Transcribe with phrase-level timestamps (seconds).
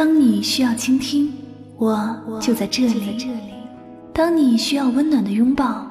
[0.00, 1.30] 当你需要倾听，
[1.76, 3.22] 我就在这里；
[4.14, 5.86] 当你需要温暖的拥抱，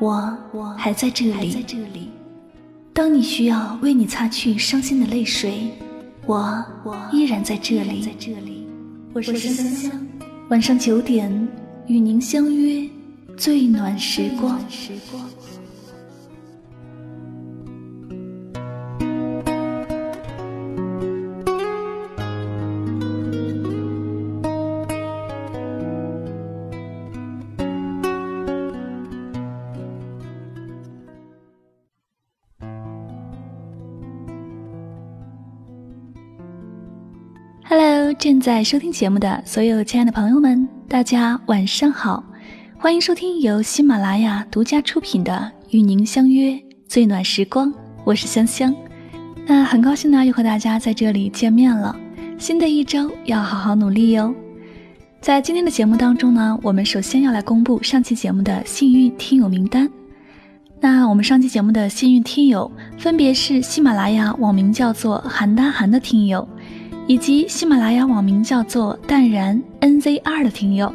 [0.00, 1.64] 我还在这里；
[2.92, 5.70] 当你需要为你擦去伤心的泪水，
[6.26, 6.64] 我
[7.12, 8.08] 依然在这里。
[9.12, 10.06] 我是香香，
[10.48, 11.48] 晚上九点
[11.86, 12.84] 与您相约
[13.36, 14.58] 最暖时光。
[38.18, 42.22] 正在收听节目的所有亲爱的朋友们，大家晚上好，
[42.78, 45.32] 欢迎收听由喜马拉雅独家出品的
[45.70, 47.68] 《与您相约最暖时光》，
[48.04, 48.74] 我是香香。
[49.46, 51.94] 那很高兴呢，又和大家在这里见面了。
[52.38, 54.34] 新的一周要好好努力哟。
[55.20, 59.88] 在今天的节目当中呢，我们首先要来公布上期节目的幸运听友名单。
[60.80, 66.46] 那我们上期节目的幸运听友分别是喜马拉雅网名叫做韩丹韩的听友。
[67.06, 70.92] 以及喜马拉雅网名叫做淡然 NZR 的听友，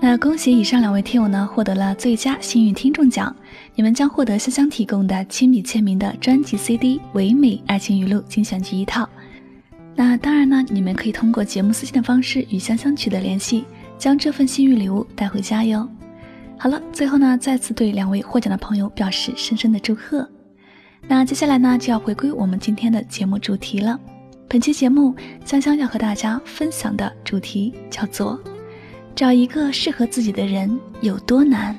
[0.00, 3.34] 那恭喜以上两位听友呢获得了最佳幸运听众奖，
[3.74, 9.06] 你们将获得香香提供的亲笔签名的专辑 CD《唯美爱情语录精选集》一套。
[9.94, 13.64] 那当然呢，你们可以通过节目私信的方式与香香取得联系，
[13.98, 15.86] 将这份幸运礼物带回家哟。
[16.58, 20.26] 好了，最后呢，再次对两位获奖的朋友表示深深的祝贺。
[21.06, 24.00] 那接下来呢，就要回归我们今天的节目主题了。
[24.52, 28.38] 本期节目，香香要和大家分享的主题叫做
[29.16, 31.74] “找一个适合自己的人有多难”。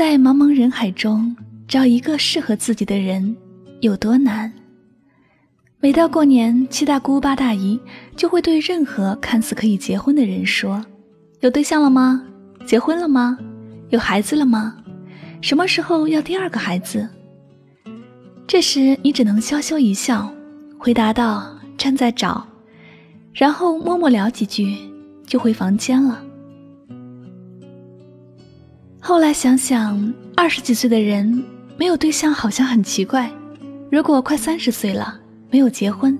[0.00, 1.36] 在茫茫人海中
[1.68, 3.36] 找一个适合自己的人
[3.80, 4.50] 有多难？
[5.78, 7.78] 每到过年，七大姑八大姨
[8.16, 10.82] 就会对任何看似可以结婚的人说
[11.40, 12.24] ：“有对象了吗？
[12.64, 13.36] 结婚了吗？
[13.90, 14.74] 有孩子了吗？
[15.42, 17.06] 什么时候要第二个孩子？”
[18.48, 20.32] 这时你只能羞羞一笑，
[20.78, 22.48] 回答道：“正在找。”
[23.34, 24.78] 然后默默聊几句，
[25.26, 26.24] 就回房间了。
[29.10, 31.42] 后来想想，二十几岁的人
[31.76, 33.28] 没有对象好像很奇怪。
[33.90, 35.18] 如果快三十岁了
[35.50, 36.16] 没有结婚，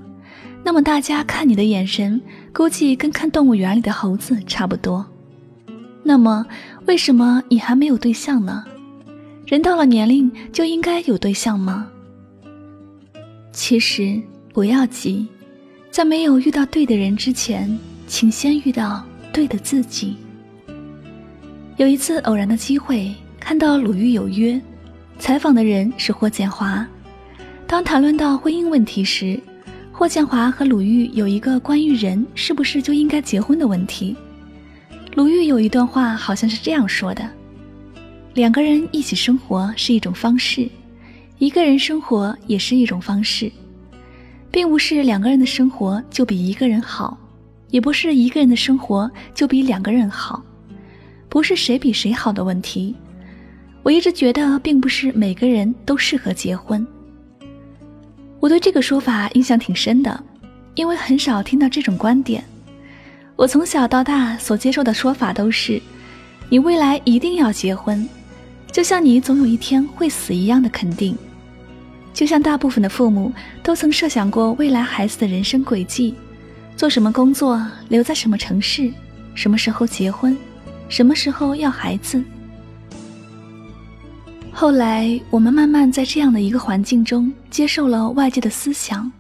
[0.65, 2.21] 那么大家看你的眼神
[2.53, 5.07] 估计跟看动物园里的猴子差不多。
[6.03, 6.45] 那么，
[6.87, 8.65] 为什么你还没有对象呢？
[9.47, 11.87] 人到了年龄就应该有对象吗？
[13.53, 14.21] 其实
[14.53, 15.29] 不要急，
[15.93, 17.79] 在没有遇到对的人之前，
[18.09, 19.01] 请先遇到
[19.33, 20.17] 对的自己。
[21.81, 23.11] 有一次偶然的机会，
[23.41, 24.53] 看到《鲁豫有约》，
[25.19, 26.87] 采访的人是霍建华。
[27.67, 29.41] 当谈论到婚姻问题时，
[29.91, 34.15] 霍建华和鲁豫有一个关于人是不是就应该结婚的问题。
[35.15, 37.27] 鲁豫有一段话好像是这样说的
[38.37, 40.69] ：“两个人一起生活是一种方式，
[41.39, 43.51] 一个人生活也是一种方式，
[44.51, 47.17] 并不是两个人的生活就比一个人好，
[47.71, 50.45] 也不是一个人的生活就比两个人好。”
[51.31, 52.95] 不是谁比谁好的问题，
[53.85, 56.85] 我一直觉得并不是每个人都适合结婚。
[58.41, 60.25] 我对这个说法印象挺深的，
[60.75, 62.43] 因为很少听到这种观点。
[63.37, 65.81] 我从小到大所接受的说法都是：
[66.49, 68.07] 你未来一定要结婚，
[68.73, 71.17] 就像你总有一天会死一样的肯定。
[72.13, 76.13] 就像大部分的父母都曾设想过未来孩子的人生轨迹，
[76.77, 78.91] 做什么工作，留在什么城市，
[79.37, 80.37] 什么时候结婚。
[80.91, 82.23] 什么时候要孩子？
[84.53, 89.11] 后来我们慢慢在这样的一个环境中接受了外界的思想，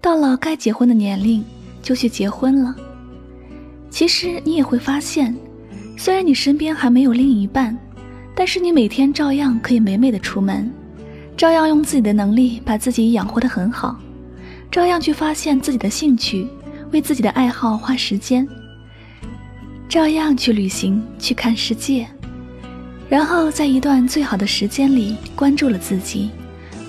[0.00, 1.44] 到了该结婚的年龄
[1.82, 2.74] 就去结婚了。
[3.90, 5.36] 其实你也会发现，
[5.98, 7.76] 虽然你身边还没有另一半，
[8.34, 10.72] 但是你每天照样可以美美的出门，
[11.36, 14.00] 照样用自己的能力把自己养活得很好，
[14.70, 16.48] 照样去发现自己的兴趣，
[16.90, 18.48] 为自己的爱好花时间。
[19.88, 22.06] 照样去旅行，去看世界，
[23.08, 26.30] 然后在一段最好的时间里关注了自己，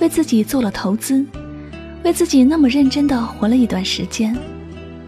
[0.02, 1.24] 为自己做了投资，
[2.04, 4.36] 为自己那么认真的活了一段时间，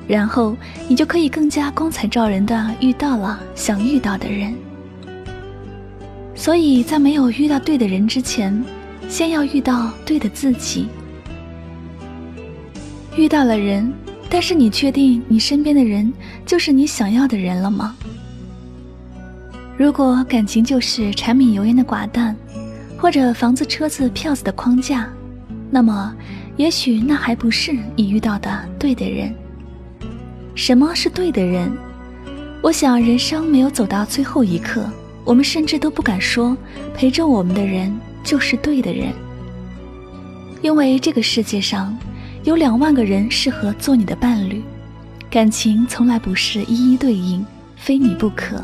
[0.07, 0.55] 然后
[0.87, 4.53] 你就可以更加光彩照人的遇到了想遇到的人。
[6.35, 8.63] 所以在没有遇到对的人之前，
[9.09, 10.87] 先要遇到对的自己。
[13.17, 13.91] 遇到了人，
[14.29, 16.13] 但是你确定你身边的人
[16.45, 17.95] 就是你想要的人了吗？
[19.75, 22.35] 如果感情就是柴米油盐的寡淡，
[22.97, 25.09] 或者房子、车子、票子的框架，
[25.71, 26.13] 那么，
[26.57, 29.33] 也许那还不是你遇到的对的人。
[30.53, 31.71] 什么是对的人？
[32.61, 34.85] 我想，人生没有走到最后一刻，
[35.23, 36.55] 我们甚至都不敢说
[36.93, 39.13] 陪着我们的人就是对的人，
[40.61, 41.97] 因为这个世界上
[42.43, 44.63] 有两万个人适合做你的伴侣，
[45.29, 47.45] 感情从来不是一一对应，
[47.75, 48.63] 非你不可。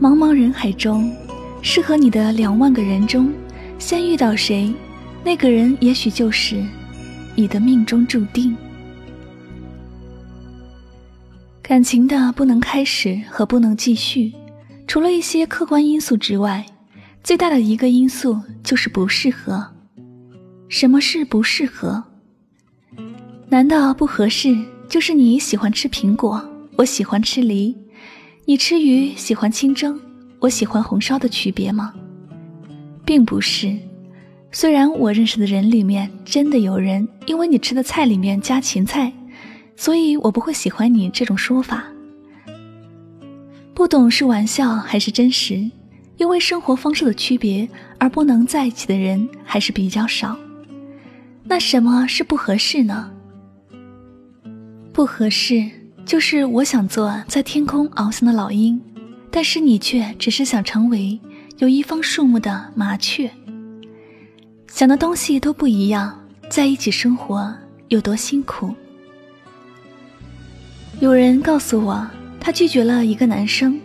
[0.00, 1.14] 茫茫人海中，
[1.60, 3.30] 适合你的两万个人中，
[3.78, 4.74] 先遇到谁，
[5.22, 6.64] 那个人也许就是
[7.34, 8.56] 你的命中注定。
[11.62, 14.32] 感情的不能开始和不能继续，
[14.86, 16.64] 除了一些客观因素之外，
[17.22, 19.72] 最大的一个因素就是不适合。
[20.70, 22.02] 什么是不适合？
[23.48, 24.56] 难道不合适
[24.88, 26.40] 就是你喜欢吃苹果，
[26.76, 27.76] 我喜欢吃梨？
[28.44, 30.00] 你吃鱼喜欢清蒸，
[30.38, 31.92] 我喜欢红烧的区别吗？
[33.04, 33.76] 并不是。
[34.52, 39.12] 虽然我认识的人里面真的有人因为你吃的菜里面加芹菜，
[39.74, 41.84] 所以我不会喜欢你这种说法。
[43.74, 45.68] 不懂是玩笑还是真实？
[46.16, 47.68] 因为生活方式的区别
[47.98, 50.38] 而不能在一起的人还是比较少。
[51.50, 53.10] 那什么是不合适呢？
[54.92, 55.68] 不合适。
[56.06, 58.80] 就是我想做在天空翱翔的老鹰，
[59.32, 61.18] 但是你却只是想成为
[61.58, 63.28] 有一方树木的麻雀。
[64.68, 66.16] 想的东西都不一样，
[66.48, 67.52] 在一起生活
[67.88, 68.72] 有多辛苦？
[71.00, 72.08] 有人告诉我，
[72.38, 73.78] 他拒绝了一个男生，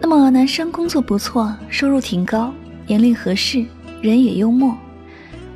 [0.00, 2.52] 那么男生工作不错，收入挺高，
[2.88, 3.64] 年龄合适，
[4.02, 4.76] 人也幽默。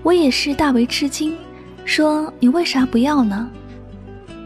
[0.04, 1.36] 我也是大为吃惊，
[1.84, 3.50] 说你为啥不要呢？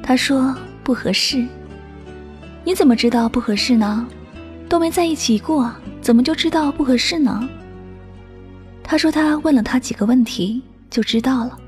[0.02, 0.56] 他说。
[0.80, 1.46] 不合适，
[2.64, 4.08] 你怎么知道不合适呢？
[4.66, 5.70] 都没在一起过，
[6.00, 7.46] 怎么就知道不合适呢？
[8.82, 11.58] 他说他问了他几个问题就知道了。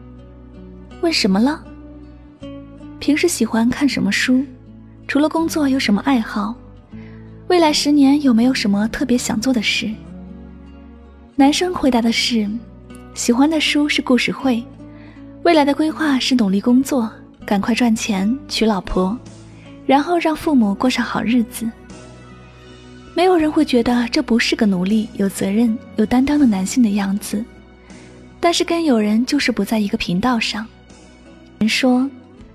[1.02, 1.62] 问什么了？
[2.98, 4.42] 平时喜欢看什么书？
[5.06, 6.54] 除了工作有什么爱好？
[7.48, 9.90] 未来十年有没有什么特别想做的事？
[11.36, 12.48] 男生回答的是：
[13.14, 14.62] 喜欢的书是故事会，
[15.42, 17.10] 未来的规划是努力工作。
[17.44, 19.18] 赶快赚钱娶老婆，
[19.84, 21.68] 然后让父母过上好日子。
[23.12, 27.44] 没有人会觉得这不是个努力、有责任、有担当的男性的样子，
[28.38, 30.64] 但是跟有人就是不在一个频道上。
[31.58, 32.08] 人说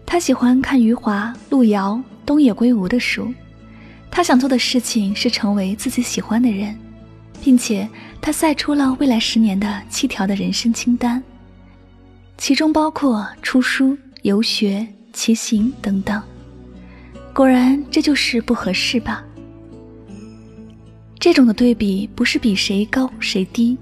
[0.05, 3.33] 他喜欢看余华、路遥、东野圭吾的书，
[4.09, 6.73] 他想做的事情是成为自己喜欢的人，
[7.43, 7.87] 并且
[8.25, 11.21] 他晒出了未来十年的七条的人生清单，
[12.39, 13.95] 其中包括出书。
[14.23, 16.19] 游学、骑行等等，
[17.31, 19.23] 果然这就是不合适吧？
[21.19, 23.77] 这种的对比不是比谁高谁低，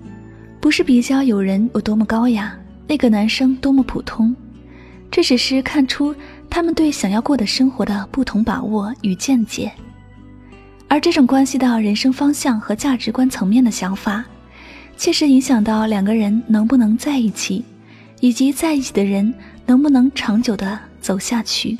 [0.59, 2.53] 不是比较有人有多么高雅，
[2.85, 4.35] 那个男生多么普通，
[5.09, 6.13] 这只是看出
[6.49, 9.71] 他们对想要过的生活的不同把握与见解，
[10.89, 14.25] 而这种关系到人生方向和价值观层面的想法，
[14.97, 17.63] 切实影响到两个人能不能在一起，
[18.19, 19.33] 以及在一起的人。
[19.65, 21.77] 能不能长久的走下去？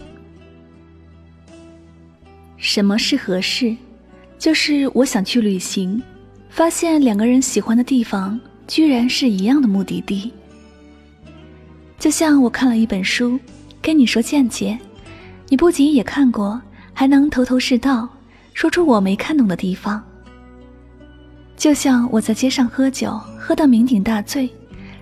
[2.55, 3.75] 什么是合适？
[4.39, 6.01] 就是我想去旅行，
[6.50, 8.39] 发现两个人喜欢的地方
[8.70, 10.32] 居然是一样的目的地。
[12.00, 13.38] 就像我看了一本书，
[13.82, 14.79] 跟你说见解，
[15.50, 16.62] 你不仅也看过，
[16.93, 18.08] 还能头头是道，
[18.53, 20.01] 说出我没看懂的地方。
[21.55, 24.50] 就像我在街上喝酒，喝到酩酊大醉，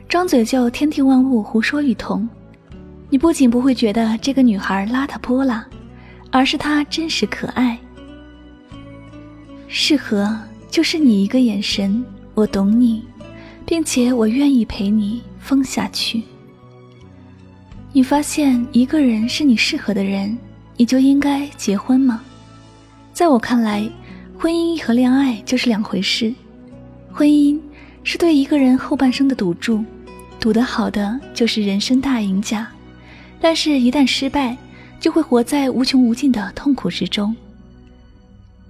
[0.08, 2.28] 张嘴就天地万物胡说一通。
[3.10, 5.66] 你不仅不会觉得这个女孩邋遢泼辣，
[6.30, 7.78] 而是她真实可爱。
[9.68, 10.38] 适合
[10.70, 12.04] 就是你一个眼神，
[12.34, 13.04] 我懂你，
[13.66, 16.22] 并且我愿意陪你疯下去。
[17.92, 20.38] 你发现一个人是你适合的人，
[20.78, 22.22] 你就应该结婚吗？
[23.12, 23.90] 在我看来，
[24.42, 26.34] 婚姻和恋爱就是两回事。
[27.14, 27.60] 婚姻
[28.04, 29.86] 是对一个人后半生的赌注，
[30.40, 32.68] 赌得好的就是人生大赢家。
[33.40, 34.58] 但是，一旦失败，
[35.00, 37.36] 就会活在无穷无尽的痛苦之中。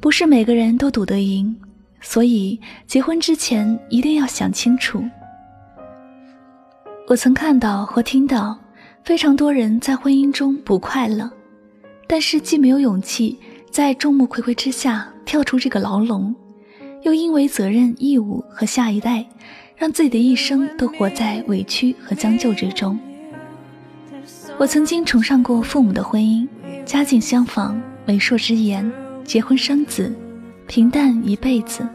[0.02, 1.56] 不是每个人都赌得赢，
[2.02, 5.02] 所以结婚之前一定要想清楚。
[7.08, 8.60] 我曾看到或听到
[9.06, 11.32] 非常多人在婚姻中不快乐，
[12.08, 16.36] 但是既没有勇气在众目睽睽之下跳出这个牢笼，
[17.04, 19.26] 又因为责任、义务和下一代，
[19.76, 23.00] 让自己的一生都活在委屈和将就之中。
[24.58, 26.48] 我曾经崇尚过父母的婚姻，
[26.86, 28.92] 家境相仿，媒妁之言，
[29.24, 30.14] 结婚生子，
[30.68, 31.88] 平淡一辈子。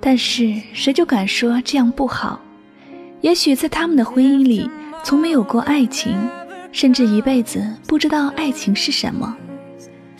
[0.00, 2.40] 但是谁就敢说这样不好？
[3.20, 4.70] 也许在他们的婚姻里，
[5.02, 6.16] 从没有过爱情，
[6.70, 9.36] 甚至一辈子不知道爱情是什么。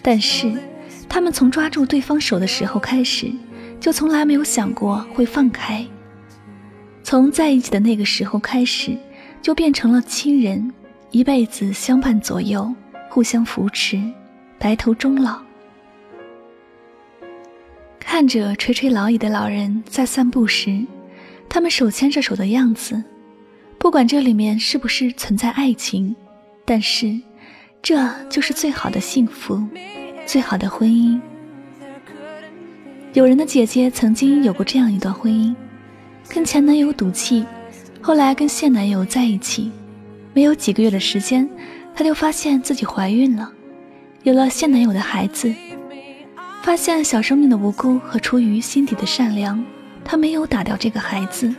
[0.03, 0.53] 但是，
[1.09, 3.33] 他们从抓住对方手的时候开始，
[3.81, 5.85] 就从来没有想过会放开。
[7.03, 8.97] 从在一起的那个时候开始，
[9.41, 10.73] 就变成了亲人，
[11.11, 12.73] 一辈子相伴左右，
[13.09, 14.01] 互相扶持，
[14.59, 15.41] 白头终老。
[17.99, 20.85] 看着垂垂老矣的老人在散步时，
[21.49, 23.03] 他们手牵着手的样子，
[23.79, 26.15] 不管这里面是不是存在爱情，
[26.65, 27.19] 但是，
[27.81, 29.63] 这就是最好的幸福，
[30.29, 31.19] 最好的婚姻。
[33.15, 35.55] 有人的姐姐曾经有过这样一段婚姻，
[36.29, 37.47] 跟前男友赌气，
[38.03, 39.73] 后来跟现男友在一起，
[40.35, 41.49] 没有几个月的时间，
[41.95, 43.51] 她就发现自己怀孕了，
[44.23, 45.51] 有了现男友的孩子。
[46.61, 49.65] 发现小生命的无辜和出于心底的善良，
[50.05, 51.51] 她没有打掉这个孩子。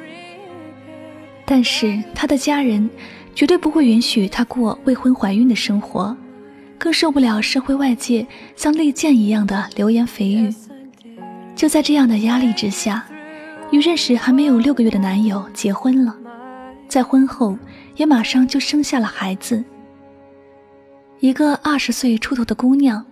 [1.43, 2.88] 但是他的家人
[3.33, 6.15] 绝对不会允许他过未婚怀孕的生活，
[6.79, 10.51] 更受不了社会外界像利剑一样的流言蜚语。
[11.55, 13.05] 就在这样的压力之下，
[13.69, 16.15] 与认识还没有六个月的男友结婚了，
[16.88, 17.57] 在婚后
[17.98, 19.63] 也马上就生下了孩子。
[21.19, 23.05] 一个二十岁出头的姑娘。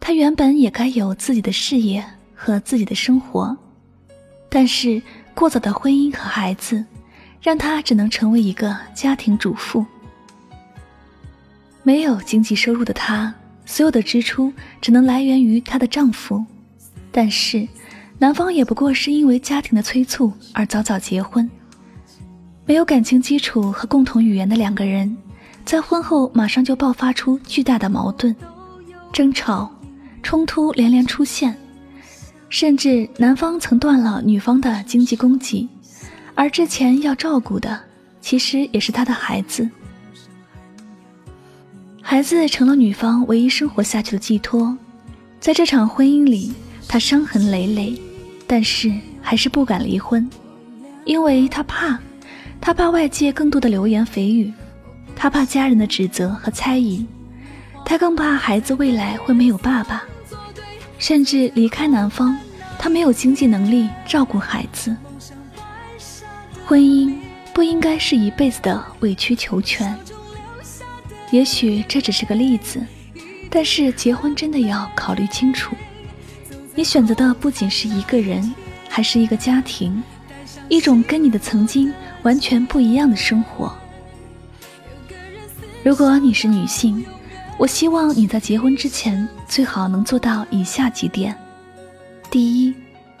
[0.00, 3.56] 她原本也该有自己的事业和自己的生活，
[4.48, 5.02] 但是
[5.34, 6.84] 过早的婚姻和孩子，
[7.42, 9.84] 让她只能成为一个家庭主妇。
[11.88, 13.32] 没有经济收入的她，
[13.64, 16.44] 所有的支出只能来源于她的丈夫。
[17.10, 17.66] 但是，
[18.18, 21.50] 男方也不过是因为家庭的催促而早早结婚。
[22.66, 25.16] 没有感情基础和共同语言的两个人，
[25.64, 28.36] 在婚后马上就爆发出巨大的矛盾、
[29.10, 29.72] 争吵。
[30.22, 31.56] 冲突连连出现，
[32.50, 35.66] 甚至男方曾断了女方的经济供给，
[36.34, 37.80] 而之前要照顾的
[38.20, 39.66] 其实也是他的孩子。
[42.10, 44.74] 孩子成了女方唯一生活下去的寄托，
[45.38, 46.54] 在这场婚姻里，
[46.88, 48.00] 她伤痕累累，
[48.46, 50.26] 但是还是不敢离婚，
[51.04, 51.98] 因为她怕，
[52.62, 54.50] 她怕外界更多的流言蜚语，
[55.14, 57.04] 她怕家人的指责和猜疑，
[57.84, 60.02] 她更怕孩子未来会没有爸爸。
[60.98, 62.34] 甚至离开男方，
[62.78, 64.96] 他没有经济能力照顾孩子。
[66.64, 67.12] 婚姻
[67.52, 69.94] 不应该是一辈子的委曲求全。
[71.30, 72.80] 也许这只是个例子，
[73.50, 75.76] 但是结婚真的要考虑清楚。
[76.74, 78.54] 你选择的不仅是一个人，
[78.88, 80.02] 还是一个家庭，
[80.68, 81.92] 一种跟你的曾经
[82.22, 83.76] 完全不一样的生活。
[85.84, 87.04] 如果你是女性，
[87.58, 91.36] 我希望你在结婚之前最好能做到以下几点：
[92.30, 92.74] 第一，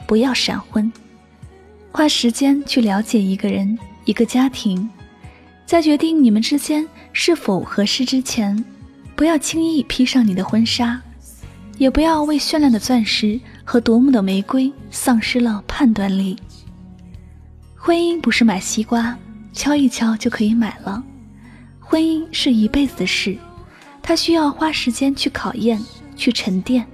[0.06, 0.90] 不要闪婚，
[1.92, 4.88] 花时间去了解一个人、一个家庭，
[5.66, 8.64] 在决定你们之间是否合适之前，
[9.16, 11.00] 不要轻易披上你的婚纱，
[11.76, 16.36] 也不要为绚烂的钻石和夺目的玫瑰丧失了判断力。
[17.74, 19.16] 婚姻不是买西瓜，
[19.52, 21.02] 敲一敲就可以买了，
[21.80, 23.36] 婚姻是一辈子的事。
[24.02, 25.78] 它需要花时间去考验，
[26.16, 26.86] 去沉淀。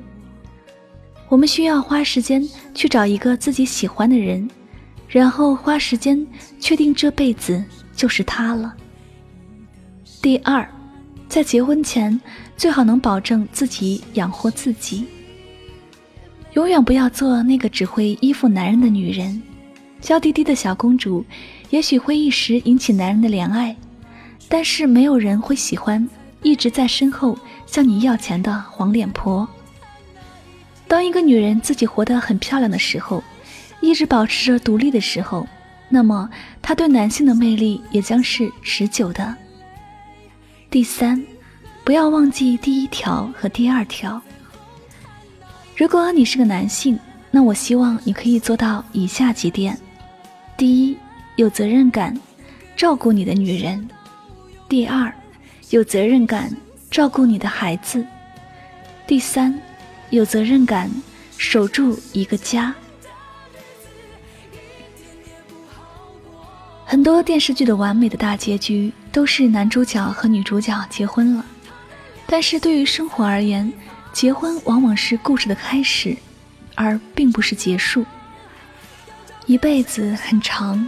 [1.29, 4.49] 我们需要花时间去找一个自己喜欢的人，
[5.09, 6.27] 然后花时间
[6.61, 8.75] 确定这辈子就是他了。
[10.25, 10.67] 第二，
[11.29, 12.19] 在结婚前
[12.57, 15.05] 最好能保证自己养活自己。
[16.55, 19.43] 永远不要做那个只会依附男人的女人。
[20.01, 21.23] 娇滴滴的小公主，
[21.69, 23.77] 也许会一时引起男人的怜爱，
[24.49, 26.09] 但是没有人会喜欢。
[26.43, 29.47] 一直在身后向你要钱的黄脸婆。
[30.89, 33.23] 当一个女人自己活得很漂亮的时候，
[33.83, 35.47] 一直保持着独立的时候，
[35.91, 36.31] 那么
[36.63, 39.37] 她对男性的魅力也将是持久的。
[40.75, 41.25] 第三，
[41.85, 44.21] 不要忘记第一条和第二条。
[45.77, 46.99] 如果你是个男性，
[47.31, 49.79] 那我希望你可以做到以下几点：
[50.57, 50.99] 第一，
[51.37, 52.21] 有责任感，
[52.75, 53.89] 照顾你的女人；
[54.69, 55.15] 第二。
[55.71, 56.53] 有责任感
[56.91, 58.05] 照顾你的孩子。
[59.07, 59.57] 第三，
[60.11, 60.91] 有责任感
[61.39, 62.75] 守住一个家。
[66.85, 71.45] 很多电视剧的完美的大结局都是男主角和女主角结婚了，
[72.27, 73.73] 但是对于生活而言，
[74.13, 76.17] 结婚往往是故事的开始，
[76.75, 78.05] 而并不是结束。
[79.47, 80.85] 一辈子很长，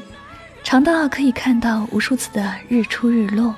[0.64, 3.54] 长到可以看到无数次的日出日落，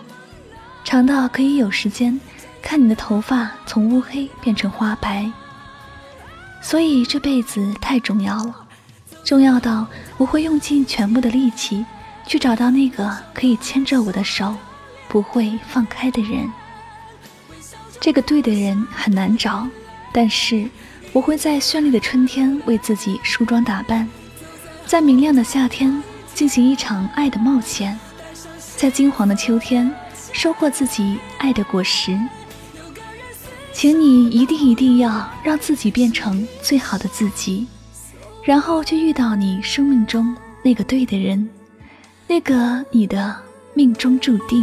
[0.84, 2.20] 长到可以有时间
[2.60, 5.32] 看你的头发从乌黑变成花白。
[6.60, 8.54] 所以这辈子太重要了，
[9.24, 9.86] 重要到
[10.18, 11.86] 我会用尽全部的力气
[12.28, 14.54] 去找到那个可以牵着我的手，
[15.08, 16.46] 不会放开的人。
[17.98, 19.66] 这个对的人很难找，
[20.12, 20.68] 但是
[21.14, 24.06] 我会在绚丽的春天为自己梳妆打扮。
[24.86, 26.02] 在明亮的夏天
[26.34, 27.98] 进行一场爱的冒险，
[28.76, 29.90] 在金黄的秋天
[30.32, 32.18] 收获自己爱的果实。
[33.72, 37.66] 请你一定一定要让自己变成最好的自己，
[38.44, 41.48] 然后去遇到你生命中那个对的人，
[42.30, 43.34] 那个你的
[43.72, 44.62] 命中注定。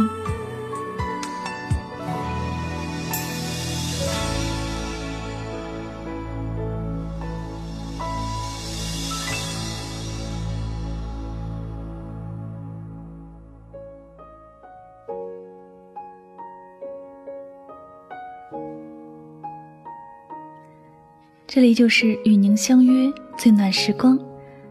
[21.48, 24.18] 这里就是与您相约最暖时光，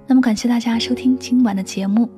[0.08, 2.10] 那么感谢大家收听今晚的节目。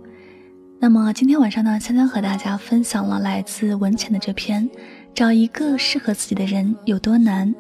[0.80, 4.70] 那么今天晚上呢，香香和大家分享了来自文浅的这篇
[5.14, 7.52] 《找一个适合自己的人有多难》。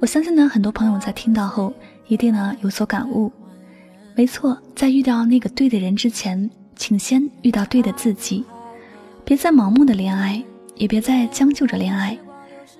[0.00, 1.72] 我相信呢，很多朋友在听到后
[2.08, 3.32] 一定呢有所感悟。
[4.14, 8.44] 没错，在遇到那个对的人之前，请先遇到对的自己。
[9.24, 10.42] 别再盲目的恋爱，
[10.76, 12.18] 也别再将就着恋爱，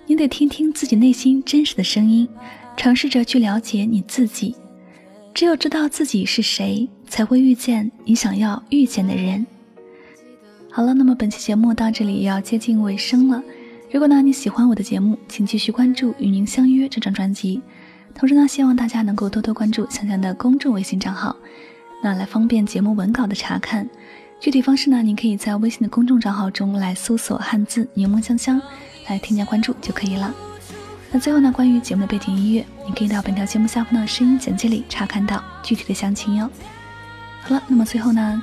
[0.06, 2.28] 你得听听自己内心真实的声音。
[2.76, 4.54] 尝试着去了解你自己，
[5.32, 9.46] 只有知道自己是谁，才会遇见你想要遇见的人。
[10.74, 13.42] 好了，那么本期节目到这里也要接近尾声了。
[13.90, 17.60] 如果呢你喜欢我的节目，请继续关注《与您相约》这张专辑。
[18.14, 21.36] 同时呢，希望大家能够多多关注香香的公众微信账号，
[22.02, 23.86] 那来方便节目文稿的查看。
[24.40, 28.58] 具体方式呢，您可以在微信的公众账号中来搜索汉字“柠檬香香”，
[29.08, 30.34] 来添加关注就可以了。
[31.10, 36.50] 那最后呢，关于节目的背景音乐，你可以到本条节目下方的声音简介里查看到具体的详情哟。
[37.42, 38.42] 好了，那么最后呢，